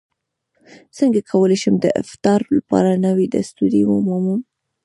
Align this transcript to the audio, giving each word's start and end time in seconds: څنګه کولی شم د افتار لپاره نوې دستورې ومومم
څنګه 0.97 1.19
کولی 1.29 1.57
شم 1.63 1.75
د 1.81 1.85
افتار 2.01 2.39
لپاره 2.55 3.01
نوې 3.05 3.25
دستورې 3.35 3.81
ومومم 3.89 4.39